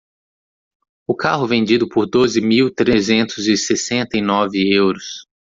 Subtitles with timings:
[1.05, 5.27] O carro vendido por doze mil trezentos e sessenta e nove euros.